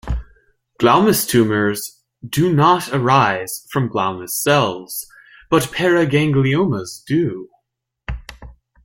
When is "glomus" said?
0.81-1.27, 3.87-4.31